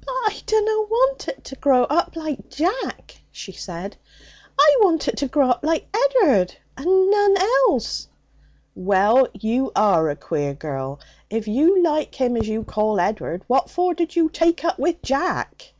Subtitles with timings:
[0.00, 3.98] 'But I dunna want it to grow up like Jack,' she said.
[4.58, 8.08] 'I want it to grow up like Ed'ard, and none else!'
[8.74, 9.28] 'Well!
[9.34, 11.00] You are a queer girl.
[11.28, 15.02] If you like him as you call Ed'ard what for did you take up with
[15.02, 15.74] Jack?'